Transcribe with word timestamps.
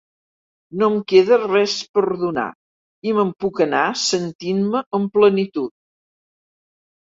No 0.83 0.87
em 0.93 0.95
queda 1.11 1.37
res 1.41 1.75
per 1.97 2.03
donar 2.21 2.47
i 3.09 3.13
me'n 3.19 3.31
puc 3.45 3.63
anar 3.67 3.83
sentint-me 4.07 4.85
amb 5.01 5.15
plenitud. 5.21 5.75